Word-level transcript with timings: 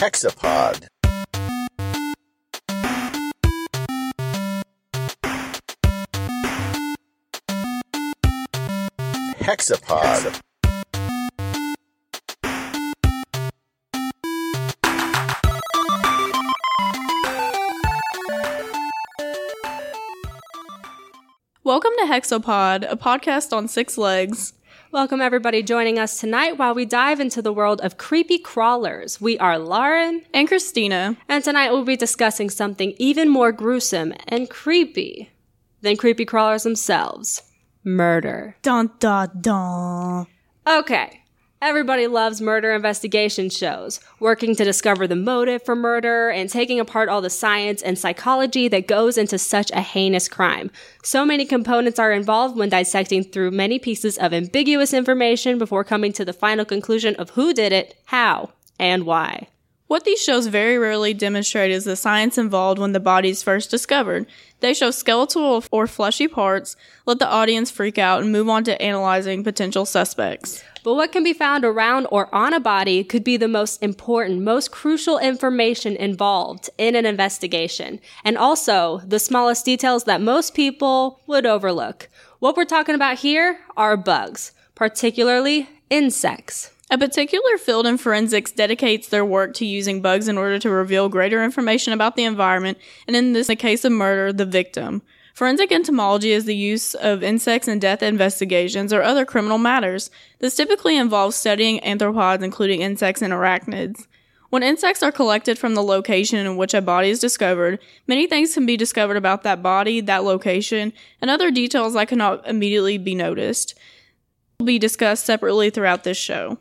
Hexapod. 0.00 0.88
Hexapod. 9.40 10.40
Welcome 21.62 21.92
to 21.98 22.06
Hexapod, 22.06 22.90
a 22.90 22.96
podcast 22.96 23.54
on 23.54 23.68
six 23.68 23.98
legs. 23.98 24.54
Welcome, 24.92 25.20
everybody, 25.20 25.62
joining 25.62 26.00
us 26.00 26.18
tonight 26.18 26.58
while 26.58 26.74
we 26.74 26.84
dive 26.84 27.20
into 27.20 27.40
the 27.40 27.52
world 27.52 27.80
of 27.80 27.96
creepy 27.96 28.38
crawlers. 28.38 29.20
We 29.20 29.38
are 29.38 29.56
Lauren, 29.58 30.22
And 30.34 30.48
Christina. 30.48 31.16
and 31.28 31.44
tonight 31.44 31.70
we'll 31.70 31.84
be 31.84 31.96
discussing 31.96 32.50
something 32.50 32.94
even 32.98 33.28
more 33.28 33.52
gruesome 33.52 34.12
and 34.26 34.50
creepy 34.50 35.30
than 35.80 35.96
creepy 35.96 36.24
crawlers 36.24 36.64
themselves 36.64 37.42
murder. 37.84 38.56
Dun 38.62 38.90
dun 38.98 39.30
dun. 39.40 40.26
Okay. 40.66 41.19
Everybody 41.62 42.06
loves 42.06 42.40
murder 42.40 42.72
investigation 42.72 43.50
shows, 43.50 44.00
working 44.18 44.56
to 44.56 44.64
discover 44.64 45.06
the 45.06 45.14
motive 45.14 45.62
for 45.62 45.76
murder 45.76 46.30
and 46.30 46.48
taking 46.48 46.80
apart 46.80 47.10
all 47.10 47.20
the 47.20 47.28
science 47.28 47.82
and 47.82 47.98
psychology 47.98 48.66
that 48.68 48.86
goes 48.86 49.18
into 49.18 49.38
such 49.38 49.70
a 49.72 49.82
heinous 49.82 50.26
crime. 50.26 50.70
So 51.02 51.26
many 51.26 51.44
components 51.44 51.98
are 51.98 52.12
involved 52.12 52.56
when 52.56 52.70
dissecting 52.70 53.24
through 53.24 53.50
many 53.50 53.78
pieces 53.78 54.16
of 54.16 54.32
ambiguous 54.32 54.94
information 54.94 55.58
before 55.58 55.84
coming 55.84 56.14
to 56.14 56.24
the 56.24 56.32
final 56.32 56.64
conclusion 56.64 57.14
of 57.16 57.28
who 57.30 57.52
did 57.52 57.72
it, 57.72 57.94
how, 58.06 58.52
and 58.78 59.04
why. 59.04 59.48
What 59.86 60.04
these 60.04 60.22
shows 60.22 60.46
very 60.46 60.78
rarely 60.78 61.12
demonstrate 61.12 61.72
is 61.72 61.84
the 61.84 61.96
science 61.96 62.38
involved 62.38 62.78
when 62.78 62.92
the 62.92 63.00
body 63.00 63.28
is 63.28 63.42
first 63.42 63.70
discovered. 63.70 64.24
They 64.60 64.72
show 64.72 64.92
skeletal 64.92 65.62
or 65.70 65.86
fleshy 65.86 66.26
parts, 66.26 66.74
let 67.04 67.18
the 67.18 67.28
audience 67.28 67.70
freak 67.70 67.98
out, 67.98 68.22
and 68.22 68.32
move 68.32 68.48
on 68.48 68.64
to 68.64 68.80
analyzing 68.80 69.44
potential 69.44 69.84
suspects. 69.84 70.62
But 70.82 70.94
what 70.94 71.12
can 71.12 71.22
be 71.22 71.32
found 71.32 71.64
around 71.64 72.06
or 72.10 72.34
on 72.34 72.54
a 72.54 72.60
body 72.60 73.04
could 73.04 73.22
be 73.22 73.36
the 73.36 73.48
most 73.48 73.82
important, 73.82 74.40
most 74.40 74.70
crucial 74.70 75.18
information 75.18 75.94
involved 75.94 76.70
in 76.78 76.94
an 76.94 77.04
investigation, 77.04 78.00
and 78.24 78.38
also 78.38 79.02
the 79.06 79.18
smallest 79.18 79.64
details 79.64 80.04
that 80.04 80.22
most 80.22 80.54
people 80.54 81.20
would 81.26 81.44
overlook. 81.44 82.08
What 82.38 82.56
we're 82.56 82.64
talking 82.64 82.94
about 82.94 83.18
here 83.18 83.58
are 83.76 83.96
bugs, 83.96 84.52
particularly 84.74 85.68
insects. 85.90 86.70
A 86.90 86.98
particular 86.98 87.56
field 87.58 87.86
in 87.86 87.98
forensics 87.98 88.50
dedicates 88.50 89.08
their 89.08 89.24
work 89.24 89.54
to 89.54 89.66
using 89.66 90.02
bugs 90.02 90.26
in 90.26 90.38
order 90.38 90.58
to 90.58 90.70
reveal 90.70 91.08
greater 91.08 91.44
information 91.44 91.92
about 91.92 92.16
the 92.16 92.24
environment, 92.24 92.78
and 93.06 93.14
in 93.14 93.32
this 93.32 93.46
the 93.46 93.54
case 93.54 93.84
of 93.84 93.92
murder, 93.92 94.32
the 94.32 94.46
victim. 94.46 95.02
Forensic 95.40 95.72
entomology 95.72 96.32
is 96.32 96.44
the 96.44 96.54
use 96.54 96.92
of 96.92 97.22
insects 97.22 97.66
in 97.66 97.78
death 97.78 98.02
investigations 98.02 98.92
or 98.92 99.02
other 99.02 99.24
criminal 99.24 99.56
matters. 99.56 100.10
This 100.38 100.54
typically 100.54 100.98
involves 100.98 101.34
studying 101.34 101.80
arthropods, 101.80 102.42
including 102.42 102.82
insects 102.82 103.22
and 103.22 103.32
arachnids. 103.32 104.06
When 104.50 104.62
insects 104.62 105.02
are 105.02 105.10
collected 105.10 105.58
from 105.58 105.74
the 105.74 105.82
location 105.82 106.38
in 106.38 106.58
which 106.58 106.74
a 106.74 106.82
body 106.82 107.08
is 107.08 107.20
discovered, 107.20 107.78
many 108.06 108.26
things 108.26 108.52
can 108.52 108.66
be 108.66 108.76
discovered 108.76 109.16
about 109.16 109.42
that 109.44 109.62
body, 109.62 110.02
that 110.02 110.24
location, 110.24 110.92
and 111.22 111.30
other 111.30 111.50
details 111.50 111.94
that 111.94 112.08
cannot 112.08 112.46
immediately 112.46 112.98
be 112.98 113.14
noticed. 113.14 113.74
Will 114.58 114.66
be 114.66 114.78
discussed 114.78 115.24
separately 115.24 115.70
throughout 115.70 116.04
this 116.04 116.18
show. 116.18 116.58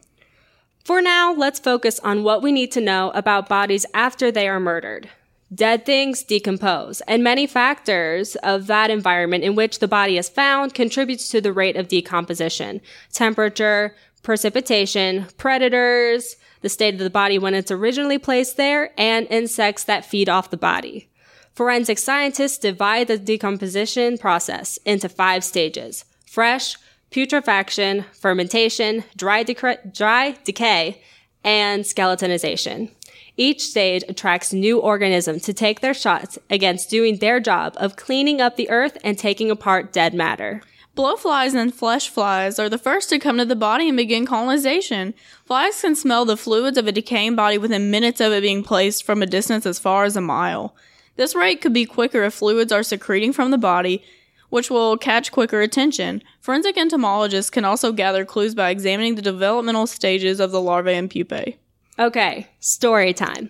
For 0.86 1.02
now, 1.02 1.34
let's 1.34 1.60
focus 1.60 2.00
on 2.00 2.24
what 2.24 2.42
we 2.42 2.54
need 2.54 2.72
to 2.72 2.80
know 2.80 3.12
about 3.14 3.50
bodies 3.50 3.86
after 3.94 4.32
they 4.32 4.48
are 4.48 4.58
murdered. 4.58 5.10
Dead 5.54 5.84
things 5.84 6.22
decompose, 6.22 7.02
and 7.02 7.24
many 7.24 7.48
factors 7.48 8.36
of 8.38 8.68
that 8.68 8.92
environment 8.92 9.44
in 9.44 9.56
which 9.56 9.80
the 9.80 9.88
body 9.88 10.18
is 10.18 10.30
found 10.30 10.76
contributes 10.76 11.28
to 11.30 11.42
the 11.42 11.52
rate 11.52 11.76
of 11.76 11.88
decomposition. 11.88 12.82
Temperature, 13.12 13.96
precipitation, 14.22 15.26
predators, 15.38 16.36
the 16.62 16.70
state 16.70 16.94
of 16.94 17.00
the 17.00 17.10
body 17.10 17.40
when 17.40 17.56
it's 17.56 17.72
originally 17.72 18.20
placed 18.20 18.58
there, 18.58 18.92
and 18.96 19.26
insects 19.32 19.84
that 19.86 20.06
feed 20.06 20.30
off 20.30 20.52
the 20.52 20.58
body. 20.58 21.10
Forensic 21.54 21.98
scientists 21.98 22.58
divide 22.58 23.08
the 23.08 23.18
decomposition 23.18 24.18
process 24.20 24.78
into 24.86 25.10
five 25.10 25.44
stages. 25.44 26.06
Fresh, 26.28 26.78
putrefaction, 27.12 28.06
fermentation, 28.14 29.04
dry, 29.18 29.44
dry 29.44 30.38
decay, 30.44 31.02
and 31.44 31.84
skeletonization. 31.84 32.92
Each 33.40 33.62
stage 33.62 34.04
attracts 34.10 34.52
new 34.52 34.80
organisms 34.80 35.44
to 35.44 35.54
take 35.54 35.80
their 35.80 35.94
shots 35.94 36.38
against 36.50 36.90
doing 36.90 37.20
their 37.20 37.40
job 37.40 37.74
of 37.78 37.96
cleaning 37.96 38.42
up 38.42 38.58
the 38.58 38.70
earth 38.70 38.98
and 39.02 39.18
taking 39.18 39.50
apart 39.50 39.94
dead 39.94 40.14
matter. 40.14 40.62
Blowflies 40.98 41.56
and 41.56 41.74
flesh 41.74 42.10
flies 42.10 42.60
are 42.60 42.68
the 42.68 42.78
first 42.78 43.08
to 43.12 43.18
come 43.18 43.38
to 43.38 43.46
the 43.46 43.56
body 43.56 43.88
and 43.88 43.96
begin 43.96 44.26
colonization. 44.26 45.14
Flies 45.46 45.80
can 45.80 45.96
smell 45.96 46.26
the 46.26 46.36
fluids 46.36 46.78
of 46.78 46.86
a 46.86 46.92
decaying 46.92 47.38
body 47.38 47.58
within 47.58 47.90
minutes 47.90 48.20
of 48.20 48.34
it 48.34 48.42
being 48.42 48.62
placed 48.62 49.06
from 49.06 49.24
a 49.24 49.26
distance 49.26 49.66
as 49.66 49.80
far 49.80 50.04
as 50.04 50.18
a 50.18 50.22
mile. 50.22 50.76
This 51.16 51.34
rate 51.34 51.62
could 51.62 51.72
be 51.72 51.86
quicker 51.86 52.24
if 52.24 52.34
fluids 52.34 52.74
are 52.74 52.84
secreting 52.84 53.32
from 53.32 53.52
the 53.52 53.58
body, 53.58 54.04
which 54.50 54.70
will 54.70 54.98
catch 54.98 55.32
quicker 55.32 55.62
attention. 55.62 56.22
Forensic 56.42 56.78
entomologists 56.78 57.50
can 57.50 57.64
also 57.64 57.94
gather 57.94 58.26
clues 58.26 58.54
by 58.54 58.70
examining 58.70 59.16
the 59.16 59.22
developmental 59.22 59.88
stages 59.88 60.42
of 60.42 60.52
the 60.52 60.60
larvae 60.60 60.96
and 60.96 61.10
pupae. 61.10 61.58
Okay, 62.00 62.48
story 62.62 63.12
time. 63.14 63.50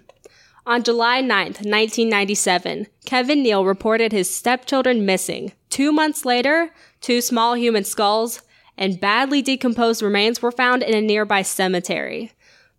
On 0.66 0.82
July 0.82 1.22
9th, 1.22 1.62
1997, 1.62 2.88
Kevin 3.06 3.44
Neal 3.44 3.64
reported 3.64 4.12
his 4.12 4.36
stepchildren 4.36 5.06
missing. 5.06 5.52
Two 5.70 5.92
months 5.92 6.26
later, 6.26 6.72
two 7.00 7.22
small 7.22 7.54
human 7.54 7.84
skulls 7.84 8.42
and 8.76 9.00
badly 9.00 9.44
decomposed 9.44 10.02
remains 10.02 10.42
were 10.42 10.52
found 10.52 10.82
in 10.82 10.96
a 10.96 11.02
nearby 11.02 11.44
cemetery. 11.44 12.32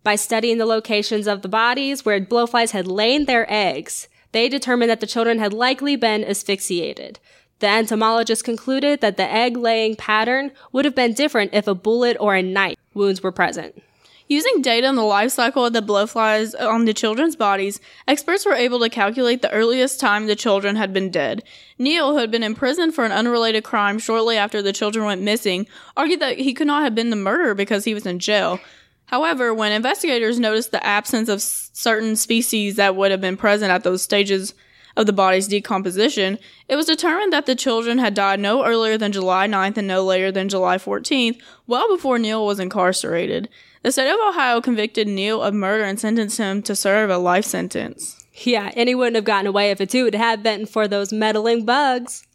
By 0.03 0.17
studying 0.17 0.57
the 0.57 0.65
locations 0.65 1.25
of 1.25 1.41
the 1.41 1.47
bodies 1.47 2.03
where 2.03 2.19
blowflies 2.19 2.71
had 2.71 2.85
laid 2.85 3.25
their 3.25 3.45
eggs, 3.49 4.09
they 4.33 4.49
determined 4.49 4.89
that 4.89 4.99
the 4.99 5.07
children 5.07 5.39
had 5.39 5.53
likely 5.53 5.95
been 5.95 6.25
asphyxiated. 6.25 7.17
The 7.59 7.69
entomologist 7.69 8.43
concluded 8.43 8.99
that 8.99 9.15
the 9.15 9.31
egg 9.31 9.55
laying 9.55 9.95
pattern 9.95 10.51
would 10.73 10.83
have 10.83 10.95
been 10.95 11.13
different 11.13 11.53
if 11.53 11.65
a 11.65 11.75
bullet 11.75 12.17
or 12.19 12.35
a 12.35 12.41
knife 12.41 12.77
wounds 12.93 13.23
were 13.23 13.31
present. 13.31 13.81
Using 14.31 14.61
data 14.61 14.87
on 14.87 14.95
the 14.95 15.03
life 15.03 15.33
cycle 15.33 15.65
of 15.65 15.73
the 15.73 15.81
blowflies 15.81 16.55
on 16.57 16.85
the 16.85 16.93
children's 16.93 17.35
bodies, 17.35 17.81
experts 18.07 18.45
were 18.45 18.53
able 18.53 18.79
to 18.79 18.89
calculate 18.89 19.41
the 19.41 19.51
earliest 19.51 19.99
time 19.99 20.25
the 20.25 20.37
children 20.37 20.77
had 20.77 20.93
been 20.93 21.11
dead. 21.11 21.43
Neal, 21.77 22.13
who 22.13 22.19
had 22.19 22.31
been 22.31 22.41
imprisoned 22.41 22.95
for 22.95 23.03
an 23.03 23.11
unrelated 23.11 23.65
crime 23.65 23.99
shortly 23.99 24.37
after 24.37 24.61
the 24.61 24.71
children 24.71 25.03
went 25.03 25.21
missing, 25.21 25.67
argued 25.97 26.21
that 26.21 26.37
he 26.37 26.53
could 26.53 26.67
not 26.67 26.83
have 26.83 26.95
been 26.95 27.09
the 27.09 27.17
murderer 27.17 27.53
because 27.53 27.83
he 27.83 27.93
was 27.93 28.05
in 28.05 28.19
jail. 28.19 28.61
However, 29.07 29.53
when 29.53 29.73
investigators 29.73 30.39
noticed 30.39 30.71
the 30.71 30.81
absence 30.81 31.27
of 31.27 31.41
certain 31.41 32.15
species 32.15 32.77
that 32.77 32.95
would 32.95 33.11
have 33.11 33.19
been 33.19 33.35
present 33.35 33.69
at 33.69 33.83
those 33.83 34.01
stages 34.01 34.53
of 34.95 35.05
the 35.05 35.13
body's 35.13 35.47
decomposition, 35.47 36.37
it 36.67 36.75
was 36.75 36.85
determined 36.85 37.33
that 37.33 37.45
the 37.45 37.55
children 37.55 37.97
had 37.97 38.13
died 38.13 38.39
no 38.39 38.65
earlier 38.65 38.97
than 38.97 39.11
July 39.11 39.47
9th 39.47 39.77
and 39.77 39.87
no 39.87 40.03
later 40.03 40.31
than 40.31 40.49
July 40.49 40.77
14th, 40.77 41.41
well 41.67 41.87
before 41.89 42.19
Neal 42.19 42.45
was 42.45 42.59
incarcerated. 42.59 43.49
The 43.83 43.91
state 43.91 44.11
of 44.11 44.19
Ohio 44.19 44.61
convicted 44.61 45.07
Neal 45.07 45.41
of 45.41 45.53
murder 45.53 45.83
and 45.83 45.99
sentenced 45.99 46.37
him 46.37 46.61
to 46.63 46.75
serve 46.75 47.09
a 47.09 47.17
life 47.17 47.45
sentence. 47.45 48.23
Yeah, 48.33 48.71
and 48.75 48.87
he 48.87 48.95
wouldn't 48.95 49.15
have 49.15 49.25
gotten 49.25 49.47
away 49.47 49.71
if 49.71 49.81
it 49.81 49.89
too 49.89 50.09
have 50.13 50.43
been 50.43 50.65
for 50.65 50.87
those 50.87 51.11
meddling 51.11 51.65
bugs. 51.65 52.25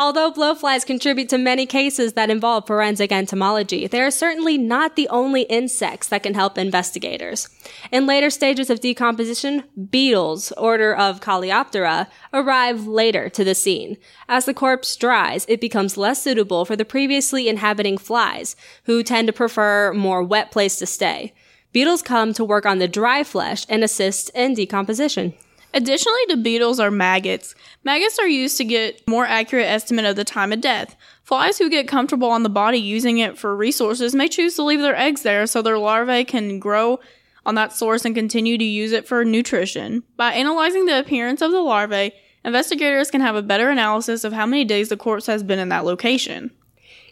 Although 0.00 0.30
blowflies 0.30 0.86
contribute 0.86 1.28
to 1.30 1.38
many 1.38 1.66
cases 1.66 2.12
that 2.12 2.30
involve 2.30 2.68
forensic 2.68 3.10
entomology, 3.10 3.88
they 3.88 4.00
are 4.00 4.12
certainly 4.12 4.56
not 4.56 4.94
the 4.94 5.08
only 5.08 5.42
insects 5.42 6.06
that 6.06 6.22
can 6.22 6.34
help 6.34 6.56
investigators. 6.56 7.48
In 7.90 8.06
later 8.06 8.30
stages 8.30 8.70
of 8.70 8.78
decomposition, 8.78 9.64
beetles, 9.90 10.52
order 10.52 10.94
of 10.94 11.18
Coleoptera, 11.18 12.06
arrive 12.32 12.86
later 12.86 13.28
to 13.30 13.42
the 13.42 13.56
scene. 13.56 13.96
As 14.28 14.44
the 14.44 14.54
corpse 14.54 14.94
dries, 14.94 15.44
it 15.48 15.60
becomes 15.60 15.96
less 15.96 16.22
suitable 16.22 16.64
for 16.64 16.76
the 16.76 16.84
previously 16.84 17.48
inhabiting 17.48 17.98
flies, 17.98 18.54
who 18.84 19.02
tend 19.02 19.26
to 19.26 19.32
prefer 19.32 19.92
more 19.92 20.22
wet 20.22 20.52
place 20.52 20.76
to 20.76 20.86
stay. 20.86 21.34
Beetles 21.72 22.02
come 22.02 22.32
to 22.34 22.44
work 22.44 22.64
on 22.64 22.78
the 22.78 22.86
dry 22.86 23.24
flesh 23.24 23.66
and 23.68 23.82
assist 23.82 24.30
in 24.30 24.54
decomposition. 24.54 25.34
Additionally 25.78 26.26
to 26.28 26.36
beetles 26.36 26.80
are 26.80 26.90
maggots. 26.90 27.54
Maggots 27.84 28.18
are 28.18 28.26
used 28.26 28.56
to 28.58 28.64
get 28.64 29.06
more 29.06 29.24
accurate 29.24 29.68
estimate 29.68 30.06
of 30.06 30.16
the 30.16 30.24
time 30.24 30.52
of 30.52 30.60
death. 30.60 30.96
Flies 31.22 31.56
who 31.56 31.70
get 31.70 31.86
comfortable 31.86 32.30
on 32.30 32.42
the 32.42 32.48
body 32.48 32.78
using 32.78 33.18
it 33.18 33.38
for 33.38 33.54
resources 33.54 34.12
may 34.12 34.26
choose 34.26 34.56
to 34.56 34.64
leave 34.64 34.80
their 34.80 34.96
eggs 34.96 35.22
there 35.22 35.46
so 35.46 35.62
their 35.62 35.78
larvae 35.78 36.24
can 36.24 36.58
grow 36.58 36.98
on 37.46 37.54
that 37.54 37.72
source 37.72 38.04
and 38.04 38.16
continue 38.16 38.58
to 38.58 38.64
use 38.64 38.90
it 38.90 39.06
for 39.06 39.24
nutrition. 39.24 40.02
By 40.16 40.32
analyzing 40.32 40.86
the 40.86 40.98
appearance 40.98 41.42
of 41.42 41.52
the 41.52 41.60
larvae, 41.60 42.10
investigators 42.44 43.12
can 43.12 43.20
have 43.20 43.36
a 43.36 43.42
better 43.42 43.70
analysis 43.70 44.24
of 44.24 44.32
how 44.32 44.46
many 44.46 44.64
days 44.64 44.88
the 44.88 44.96
corpse 44.96 45.26
has 45.26 45.44
been 45.44 45.60
in 45.60 45.68
that 45.68 45.84
location. 45.84 46.50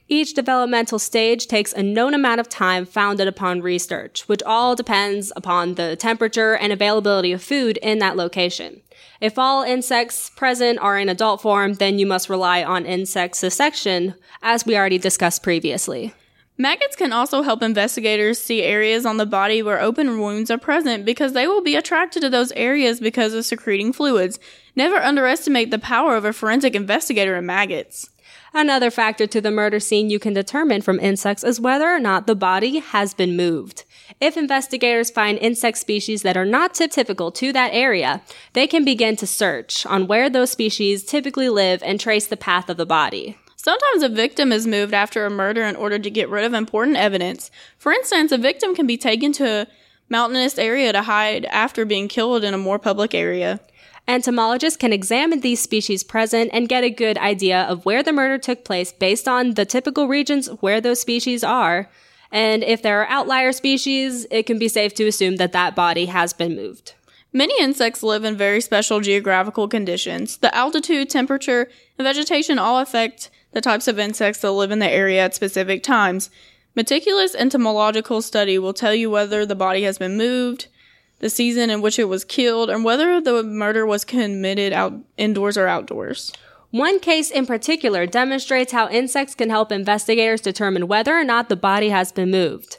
Each 0.08 0.34
developmental 0.34 1.00
stage 1.00 1.48
takes 1.48 1.72
a 1.72 1.82
known 1.82 2.14
amount 2.14 2.38
of 2.38 2.48
time 2.48 2.86
founded 2.86 3.26
upon 3.26 3.60
research, 3.60 4.28
which 4.28 4.42
all 4.44 4.76
depends 4.76 5.32
upon 5.34 5.74
the 5.74 5.96
temperature 5.96 6.54
and 6.54 6.72
availability 6.72 7.32
of 7.32 7.42
food 7.42 7.76
in 7.78 7.98
that 7.98 8.16
location. 8.16 8.82
If 9.20 9.36
all 9.36 9.64
insects 9.64 10.30
present 10.30 10.78
are 10.78 10.96
in 10.96 11.08
adult 11.08 11.42
form, 11.42 11.74
then 11.74 11.98
you 11.98 12.06
must 12.06 12.28
rely 12.28 12.62
on 12.62 12.86
insect 12.86 13.40
dissection, 13.40 14.14
as 14.42 14.64
we 14.64 14.76
already 14.76 14.98
discussed 14.98 15.42
previously. 15.42 16.14
Maggots 16.58 16.96
can 16.96 17.12
also 17.12 17.42
help 17.42 17.62
investigators 17.62 18.38
see 18.38 18.62
areas 18.62 19.04
on 19.04 19.16
the 19.16 19.26
body 19.26 19.62
where 19.62 19.80
open 19.80 20.20
wounds 20.20 20.50
are 20.50 20.56
present 20.56 21.04
because 21.04 21.32
they 21.32 21.46
will 21.46 21.62
be 21.62 21.76
attracted 21.76 22.22
to 22.22 22.30
those 22.30 22.52
areas 22.52 23.00
because 23.00 23.34
of 23.34 23.44
secreting 23.44 23.92
fluids. 23.92 24.38
Never 24.74 24.96
underestimate 24.96 25.70
the 25.70 25.78
power 25.78 26.16
of 26.16 26.24
a 26.24 26.32
forensic 26.32 26.74
investigator 26.74 27.36
in 27.36 27.44
maggots. 27.44 28.08
Another 28.54 28.90
factor 28.90 29.26
to 29.26 29.40
the 29.40 29.50
murder 29.50 29.78
scene 29.80 30.08
you 30.08 30.18
can 30.18 30.32
determine 30.32 30.82
from 30.82 31.00
insects 31.00 31.44
is 31.44 31.60
whether 31.60 31.88
or 31.88 31.98
not 31.98 32.26
the 32.26 32.34
body 32.34 32.78
has 32.78 33.12
been 33.12 33.36
moved. 33.36 33.84
If 34.20 34.36
investigators 34.36 35.10
find 35.10 35.38
insect 35.38 35.78
species 35.78 36.22
that 36.22 36.36
are 36.36 36.44
not 36.44 36.74
typical 36.74 37.30
to 37.32 37.52
that 37.52 37.74
area, 37.74 38.22
they 38.54 38.66
can 38.66 38.84
begin 38.84 39.16
to 39.16 39.26
search 39.26 39.84
on 39.86 40.06
where 40.06 40.30
those 40.30 40.50
species 40.50 41.04
typically 41.04 41.48
live 41.48 41.82
and 41.82 42.00
trace 42.00 42.26
the 42.26 42.36
path 42.36 42.70
of 42.70 42.76
the 42.76 42.86
body. 42.86 43.36
Sometimes 43.56 44.02
a 44.02 44.08
victim 44.08 44.52
is 44.52 44.66
moved 44.66 44.94
after 44.94 45.26
a 45.26 45.30
murder 45.30 45.64
in 45.64 45.74
order 45.74 45.98
to 45.98 46.10
get 46.10 46.28
rid 46.28 46.44
of 46.44 46.54
important 46.54 46.96
evidence. 46.96 47.50
For 47.78 47.92
instance, 47.92 48.30
a 48.32 48.38
victim 48.38 48.74
can 48.74 48.86
be 48.86 48.96
taken 48.96 49.32
to 49.32 49.44
a 49.44 49.66
mountainous 50.08 50.56
area 50.56 50.92
to 50.92 51.02
hide 51.02 51.44
after 51.46 51.84
being 51.84 52.06
killed 52.06 52.44
in 52.44 52.54
a 52.54 52.58
more 52.58 52.78
public 52.78 53.12
area. 53.12 53.60
Entomologists 54.08 54.76
can 54.76 54.92
examine 54.92 55.40
these 55.40 55.60
species 55.60 56.04
present 56.04 56.50
and 56.52 56.68
get 56.68 56.84
a 56.84 56.90
good 56.90 57.18
idea 57.18 57.62
of 57.62 57.84
where 57.84 58.04
the 58.04 58.12
murder 58.12 58.38
took 58.38 58.64
place 58.64 58.92
based 58.92 59.26
on 59.26 59.54
the 59.54 59.64
typical 59.64 60.06
regions 60.06 60.46
where 60.60 60.80
those 60.80 61.00
species 61.00 61.42
are. 61.42 61.90
And 62.30 62.62
if 62.62 62.82
there 62.82 63.00
are 63.00 63.08
outlier 63.08 63.50
species, 63.50 64.26
it 64.30 64.44
can 64.46 64.58
be 64.58 64.68
safe 64.68 64.94
to 64.94 65.06
assume 65.06 65.36
that 65.36 65.52
that 65.52 65.74
body 65.74 66.06
has 66.06 66.32
been 66.32 66.54
moved. 66.54 66.94
Many 67.32 67.60
insects 67.60 68.02
live 68.04 68.24
in 68.24 68.36
very 68.36 68.60
special 68.60 69.00
geographical 69.00 69.66
conditions. 69.66 70.38
The 70.38 70.54
altitude, 70.54 71.10
temperature, 71.10 71.68
and 71.98 72.06
vegetation 72.06 72.58
all 72.58 72.78
affect 72.78 73.30
the 73.52 73.60
types 73.60 73.88
of 73.88 73.98
insects 73.98 74.40
that 74.40 74.52
live 74.52 74.70
in 74.70 74.78
the 74.78 74.88
area 74.88 75.24
at 75.24 75.34
specific 75.34 75.82
times. 75.82 76.30
Meticulous 76.76 77.34
entomological 77.34 78.22
study 78.22 78.58
will 78.58 78.72
tell 78.72 78.94
you 78.94 79.10
whether 79.10 79.44
the 79.44 79.54
body 79.54 79.82
has 79.82 79.98
been 79.98 80.16
moved, 80.16 80.68
the 81.18 81.30
season 81.30 81.70
in 81.70 81.80
which 81.80 81.98
it 81.98 82.08
was 82.08 82.24
killed, 82.24 82.70
and 82.70 82.84
whether 82.84 83.20
the 83.20 83.42
murder 83.42 83.86
was 83.86 84.04
committed 84.04 84.72
out 84.72 84.94
indoors 85.16 85.56
or 85.56 85.66
outdoors. 85.66 86.32
One 86.70 87.00
case 87.00 87.30
in 87.30 87.46
particular 87.46 88.06
demonstrates 88.06 88.72
how 88.72 88.88
insects 88.88 89.34
can 89.34 89.50
help 89.50 89.72
investigators 89.72 90.40
determine 90.40 90.88
whether 90.88 91.16
or 91.16 91.24
not 91.24 91.48
the 91.48 91.56
body 91.56 91.88
has 91.88 92.12
been 92.12 92.30
moved. 92.30 92.78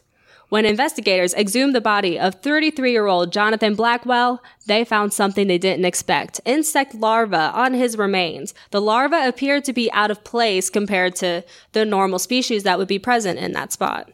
When 0.50 0.66
investigators 0.66 1.34
exhumed 1.34 1.76
the 1.76 1.82
body 1.82 2.18
of 2.18 2.36
33 2.36 2.92
year 2.92 3.08
old 3.08 3.34
Jonathan 3.34 3.76
Blackwell, 3.76 4.42
they 4.66 4.86
found 4.86 5.12
something 5.12 5.48
they 5.48 5.58
didn't 5.58 5.84
expect 5.84 6.40
insect 6.46 6.96
larvae 6.96 7.36
on 7.36 7.74
his 7.74 7.98
remains. 7.98 8.54
The 8.72 8.80
larvae 8.80 9.28
appeared 9.28 9.66
to 9.66 9.74
be 9.74 9.92
out 9.92 10.12
of 10.12 10.24
place 10.24 10.70
compared 10.70 11.16
to 11.18 11.44
the 11.74 11.84
normal 11.84 12.20
species 12.20 12.64
that 12.64 12.78
would 12.78 12.88
be 12.88 13.00
present 13.00 13.40
in 13.40 13.52
that 13.54 13.74
spot. 13.74 14.10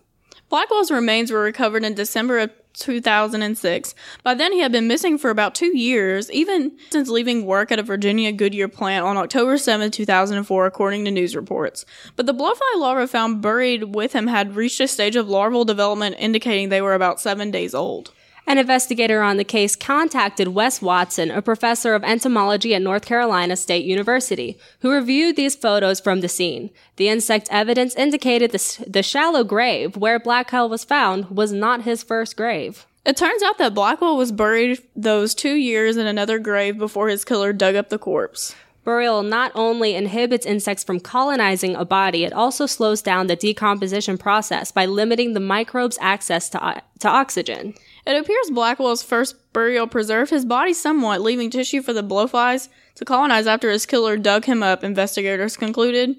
Blackwell's 0.54 0.92
remains 0.92 1.32
were 1.32 1.42
recovered 1.42 1.84
in 1.84 1.96
December 1.96 2.38
of 2.38 2.52
2006. 2.74 3.96
By 4.22 4.36
then, 4.36 4.52
he 4.52 4.60
had 4.60 4.72
been 4.72 4.88
missing 4.88 5.18
for 5.18 5.32
about 5.32 5.56
two 5.56 5.76
years, 5.76 6.30
even 6.30 6.78
since 6.92 7.10
leaving 7.10 7.48
work 7.48 7.72
at 7.72 7.80
a 7.80 7.82
Virginia 7.82 8.32
Goodyear 8.32 8.68
plant 8.68 9.04
on 9.04 9.18
October 9.18 9.58
7, 9.58 9.90
2004, 9.90 10.66
according 10.68 11.06
to 11.06 11.12
news 11.12 11.36
reports. 11.36 11.88
But 12.16 12.28
the 12.28 12.36
blowfly 12.36 12.78
larva 12.78 13.08
found 13.08 13.42
buried 13.42 13.96
with 13.96 14.14
him 14.14 14.28
had 14.28 14.56
reached 14.56 14.80
a 14.80 14.88
stage 14.88 15.16
of 15.16 15.28
larval 15.28 15.66
development 15.66 16.18
indicating 16.20 16.70
they 16.70 16.84
were 16.84 16.94
about 16.94 17.20
seven 17.20 17.50
days 17.50 17.74
old. 17.74 18.12
An 18.46 18.58
investigator 18.58 19.22
on 19.22 19.38
the 19.38 19.46
case 19.46 19.76
contacted 19.76 20.50
Wes 20.50 20.82
Watson, 20.82 21.32
a 21.32 21.42
professor 21.42 21.96
of 21.96 22.04
entomology 22.04 22.76
at 22.76 22.82
North 22.82 23.06
Carolina 23.06 23.56
State 23.56 23.86
University, 23.86 24.58
who 24.82 24.92
reviewed 24.92 25.38
these 25.38 25.56
photos 25.56 26.02
from 26.02 26.20
the 26.20 26.28
scene. 26.28 26.70
The 26.98 27.08
insect 27.08 27.48
evidence 27.50 27.96
indicated 27.96 28.52
the, 28.52 28.86
the 28.86 29.02
shallow 29.02 29.46
grave 29.46 29.96
where 29.96 30.20
Blackwell 30.20 30.68
was 30.68 30.84
found 30.84 31.30
was 31.30 31.54
not 31.54 31.84
his 31.84 32.04
first 32.04 32.36
grave. 32.36 32.86
It 33.06 33.18
turns 33.18 33.42
out 33.44 33.58
that 33.60 33.74
Blackwell 33.74 34.18
was 34.18 34.32
buried 34.32 34.80
those 34.96 35.34
two 35.34 35.56
years 35.56 35.96
in 35.96 36.06
another 36.06 36.38
grave 36.38 36.78
before 36.78 37.08
his 37.08 37.26
killer 37.26 37.54
dug 37.54 37.76
up 37.76 37.90
the 37.90 37.98
corpse. 37.98 38.56
Burial 38.84 39.24
not 39.24 39.52
only 39.56 39.96
inhibits 39.96 40.46
insects 40.46 40.84
from 40.84 41.00
colonizing 41.00 41.76
a 41.76 41.86
body, 41.86 42.26
it 42.26 42.34
also 42.34 42.66
slows 42.66 43.02
down 43.02 43.28
the 43.28 43.36
decomposition 43.36 44.18
process 44.18 44.72
by 44.72 44.86
limiting 44.86 45.34
the 45.34 45.40
microbes' 45.40 45.98
access 46.02 46.50
to, 46.50 46.82
to 47.00 47.08
oxygen. 47.08 47.74
It 48.06 48.20
appears 48.20 48.52
Blackwell's 48.52 49.02
first 49.02 49.36
burial 49.54 49.88
preserved 49.88 50.32
his 50.32 50.44
body 50.44 50.74
somewhat, 50.74 51.22
leaving 51.22 51.50
tissue 51.50 51.82
for 51.82 51.94
the 51.94 52.04
blowflies 52.04 52.68
to 52.96 53.06
colonize 53.06 53.48
after 53.48 53.72
his 53.72 53.86
killer 53.86 54.18
dug 54.18 54.46
him 54.46 54.62
up, 54.62 54.84
investigators 54.84 55.56
concluded. 55.56 56.18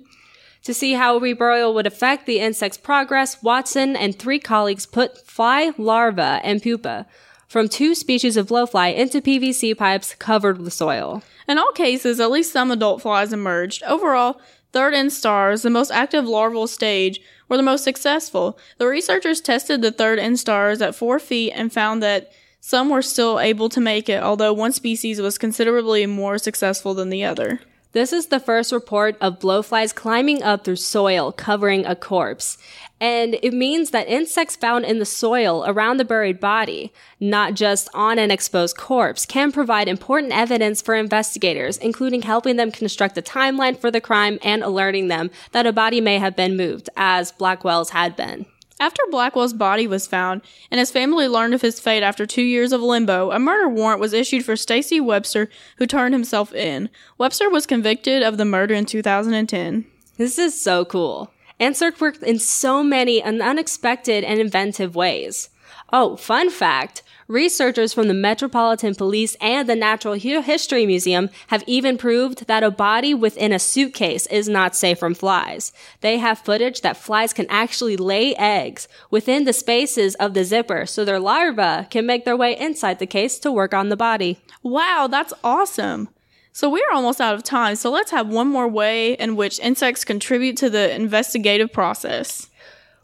To 0.62 0.72
see 0.72 0.94
how 0.94 1.18
reburial 1.18 1.74
would 1.74 1.86
affect 1.86 2.24
the 2.24 2.40
insect's 2.40 2.78
progress, 2.78 3.42
Watson 3.42 3.94
and 3.94 4.18
three 4.18 4.38
colleagues 4.38 4.86
put 4.86 5.26
fly 5.26 5.72
larvae 5.76 6.22
and 6.22 6.62
pupa 6.62 7.06
from 7.54 7.68
two 7.68 7.94
species 7.94 8.36
of 8.36 8.48
blowfly 8.48 8.92
into 8.96 9.22
PVC 9.22 9.78
pipes 9.78 10.16
covered 10.16 10.60
with 10.60 10.72
soil. 10.72 11.22
In 11.46 11.56
all 11.56 11.70
cases, 11.70 12.18
at 12.18 12.32
least 12.32 12.52
some 12.52 12.72
adult 12.72 13.00
flies 13.00 13.32
emerged. 13.32 13.84
Overall, 13.84 14.40
third 14.72 14.92
instars, 14.92 15.62
the 15.62 15.70
most 15.70 15.92
active 15.92 16.26
larval 16.26 16.66
stage, 16.66 17.20
were 17.48 17.56
the 17.56 17.62
most 17.62 17.84
successful. 17.84 18.58
The 18.78 18.88
researchers 18.88 19.40
tested 19.40 19.82
the 19.82 19.92
third 19.92 20.18
instars 20.18 20.84
at 20.84 20.96
four 20.96 21.20
feet 21.20 21.52
and 21.52 21.72
found 21.72 22.02
that 22.02 22.32
some 22.58 22.90
were 22.90 23.02
still 23.02 23.38
able 23.38 23.68
to 23.68 23.80
make 23.80 24.08
it, 24.08 24.20
although 24.20 24.52
one 24.52 24.72
species 24.72 25.20
was 25.20 25.38
considerably 25.38 26.06
more 26.06 26.38
successful 26.38 26.92
than 26.92 27.08
the 27.08 27.22
other. 27.22 27.60
This 27.92 28.12
is 28.12 28.26
the 28.26 28.40
first 28.40 28.72
report 28.72 29.16
of 29.20 29.38
blowflies 29.38 29.94
climbing 29.94 30.42
up 30.42 30.64
through 30.64 30.74
soil 30.74 31.30
covering 31.30 31.86
a 31.86 31.94
corpse. 31.94 32.58
And 33.04 33.36
it 33.42 33.52
means 33.52 33.90
that 33.90 34.08
insects 34.08 34.56
found 34.56 34.86
in 34.86 34.98
the 34.98 35.04
soil 35.04 35.62
around 35.66 35.98
the 35.98 36.06
buried 36.06 36.40
body, 36.40 36.90
not 37.20 37.52
just 37.52 37.90
on 37.92 38.18
an 38.18 38.30
exposed 38.30 38.78
corpse, 38.78 39.26
can 39.26 39.52
provide 39.52 39.88
important 39.88 40.32
evidence 40.32 40.80
for 40.80 40.94
investigators, 40.94 41.76
including 41.76 42.22
helping 42.22 42.56
them 42.56 42.72
construct 42.72 43.18
a 43.18 43.22
timeline 43.22 43.78
for 43.78 43.90
the 43.90 44.00
crime 44.00 44.38
and 44.42 44.62
alerting 44.62 45.08
them 45.08 45.30
that 45.52 45.66
a 45.66 45.72
body 45.72 46.00
may 46.00 46.18
have 46.18 46.34
been 46.34 46.56
moved, 46.56 46.88
as 46.96 47.30
Blackwell's 47.30 47.90
had 47.90 48.16
been. 48.16 48.46
After 48.80 49.02
Blackwell's 49.10 49.52
body 49.52 49.86
was 49.86 50.06
found 50.06 50.40
and 50.70 50.78
his 50.78 50.90
family 50.90 51.28
learned 51.28 51.52
of 51.52 51.60
his 51.60 51.78
fate 51.78 52.02
after 52.02 52.24
two 52.24 52.40
years 52.40 52.72
of 52.72 52.80
limbo, 52.80 53.32
a 53.32 53.38
murder 53.38 53.68
warrant 53.68 54.00
was 54.00 54.14
issued 54.14 54.46
for 54.46 54.56
Stacy 54.56 54.98
Webster, 54.98 55.50
who 55.76 55.86
turned 55.86 56.14
himself 56.14 56.54
in. 56.54 56.88
Webster 57.18 57.50
was 57.50 57.66
convicted 57.66 58.22
of 58.22 58.38
the 58.38 58.46
murder 58.46 58.72
in 58.72 58.86
2010. 58.86 59.84
This 60.16 60.38
is 60.38 60.58
so 60.58 60.86
cool. 60.86 61.33
Ansert 61.60 62.00
worked 62.00 62.22
in 62.22 62.38
so 62.38 62.82
many 62.82 63.22
unexpected 63.22 64.24
and 64.24 64.40
inventive 64.40 64.96
ways. 64.96 65.50
Oh, 65.92 66.16
fun 66.16 66.50
fact. 66.50 67.02
Researchers 67.26 67.94
from 67.94 68.08
the 68.08 68.14
Metropolitan 68.14 68.94
Police 68.94 69.34
and 69.40 69.66
the 69.66 69.76
Natural 69.76 70.14
History 70.14 70.84
Museum 70.84 71.30
have 71.46 71.64
even 71.66 71.96
proved 71.96 72.46
that 72.48 72.62
a 72.62 72.70
body 72.70 73.14
within 73.14 73.50
a 73.50 73.58
suitcase 73.58 74.26
is 74.26 74.46
not 74.46 74.76
safe 74.76 74.98
from 74.98 75.14
flies. 75.14 75.72
They 76.00 76.18
have 76.18 76.38
footage 76.38 76.82
that 76.82 76.98
flies 76.98 77.32
can 77.32 77.46
actually 77.48 77.96
lay 77.96 78.34
eggs 78.34 78.88
within 79.10 79.44
the 79.44 79.54
spaces 79.54 80.14
of 80.16 80.34
the 80.34 80.44
zipper 80.44 80.84
so 80.84 81.02
their 81.04 81.20
larvae 81.20 81.86
can 81.88 82.04
make 82.04 82.26
their 82.26 82.36
way 82.36 82.58
inside 82.58 82.98
the 82.98 83.06
case 83.06 83.38
to 83.38 83.52
work 83.52 83.72
on 83.72 83.88
the 83.88 83.96
body. 83.96 84.40
Wow, 84.62 85.08
that's 85.10 85.32
awesome. 85.42 86.10
So 86.56 86.70
we're 86.70 86.92
almost 86.92 87.20
out 87.20 87.34
of 87.34 87.42
time, 87.42 87.74
so 87.74 87.90
let's 87.90 88.12
have 88.12 88.28
one 88.28 88.46
more 88.46 88.68
way 88.68 89.14
in 89.14 89.34
which 89.34 89.58
insects 89.58 90.04
contribute 90.04 90.56
to 90.58 90.70
the 90.70 90.94
investigative 90.94 91.72
process. 91.72 92.48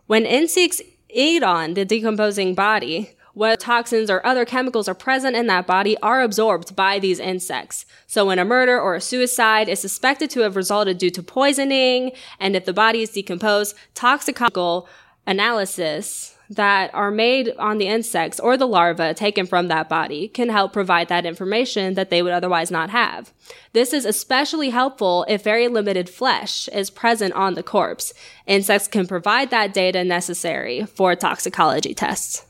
When 0.07 0.25
insects 0.25 0.80
eat 1.09 1.42
on 1.42 1.75
the 1.75 1.85
decomposing 1.85 2.54
body, 2.54 3.11
what 3.35 3.59
toxins 3.59 4.09
or 4.09 4.25
other 4.25 4.45
chemicals 4.45 4.87
are 4.87 4.95
present 4.95 5.35
in 5.35 5.49
that 5.49 5.66
body 5.66 5.97
are 5.99 6.23
absorbed 6.23 6.76
by 6.76 7.00
these 7.00 7.19
insects. 7.19 7.87
So 8.07 8.25
when 8.25 8.38
a 8.38 8.45
murder 8.45 8.80
or 8.80 8.95
a 8.95 9.00
suicide 9.00 9.69
is 9.69 9.80
suspected 9.80 10.30
to 10.30 10.42
have 10.42 10.54
resulted 10.54 10.99
due 10.99 11.11
to 11.11 11.21
poisoning, 11.21 12.12
and 12.38 12.54
if 12.54 12.66
the 12.66 12.73
body 12.73 13.02
is 13.02 13.11
decomposed, 13.11 13.75
toxicological 13.97 14.88
analysis 15.26 16.37
that 16.50 16.92
are 16.92 17.12
made 17.12 17.54
on 17.59 17.78
the 17.78 17.87
insects 17.87 18.40
or 18.40 18.57
the 18.57 18.66
larvae 18.66 19.14
taken 19.14 19.47
from 19.47 19.69
that 19.69 19.88
body 19.88 20.26
can 20.26 20.49
help 20.49 20.73
provide 20.73 21.09
that 21.09 21.25
information 21.25 21.95
that 21.95 22.11
they 22.11 22.23
would 22.23 22.33
otherwise 22.33 22.73
not 22.73 22.90
have. 22.90 23.33
This 23.73 23.92
is 23.92 24.04
especially 24.04 24.71
helpful 24.71 25.25
if 25.28 25.45
very 25.45 25.69
limited 25.69 26.11
flesh 26.11 26.69
is 26.69 26.90
present 26.90 27.33
on 27.35 27.54
the 27.54 27.62
corpse. 27.62 28.12
Insects 28.47 28.88
can 28.88 29.07
provide 29.07 29.50
that 29.50 29.73
data 29.73 30.02
necessary 30.02 30.85
for 30.87 31.14
toxicology 31.14 31.95
tests. 31.95 32.45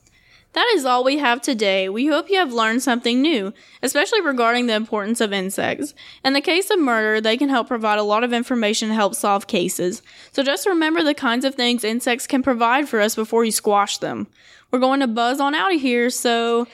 That 0.53 0.69
is 0.75 0.85
all 0.85 1.05
we 1.05 1.19
have 1.19 1.41
today. 1.41 1.89
We 1.89 2.09
hope 2.09 2.29
you 2.29 2.39
have 2.39 2.53
learned 2.53 2.83
something 2.83 3.23
new, 3.23 3.53
especially 3.83 4.21
regarding 4.21 4.67
the 4.67 4.75
importance 4.75 5.21
of 5.21 5.33
insects. 5.33 5.95
In 6.25 6.33
the 6.33 6.41
case 6.41 6.71
of 6.71 6.81
murder, 6.81 7.21
they 7.21 7.37
can 7.37 7.49
help 7.49 7.69
provide 7.69 7.99
a 7.99 8.03
lot 8.03 8.25
of 8.25 8.33
information 8.33 8.89
to 8.89 8.95
help 8.95 9.15
solve 9.15 9.47
cases. 9.47 10.03
So 10.33 10.43
just 10.43 10.67
remember 10.67 11.05
the 11.05 11.15
kinds 11.15 11.45
of 11.45 11.55
things 11.55 11.85
insects 11.85 12.27
can 12.27 12.43
provide 12.43 12.89
for 12.89 13.01
us 13.01 13.15
before 13.15 13.45
you 13.45 13.53
squash 13.53 13.99
them. 13.99 14.27
We're 14.73 14.81
going 14.81 15.01
to 15.01 15.07
buzz 15.07 15.41
on 15.41 15.55
out 15.55 15.75
of 15.75 15.81
here, 15.81 16.11
so 16.11 16.67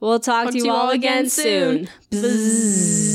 We'll 0.00 0.20
talk, 0.20 0.50
to 0.50 0.58
you 0.58 0.70
all 0.70 0.90
again 0.90 1.30
soon. 1.30 1.88
Bzzz. 2.10 3.13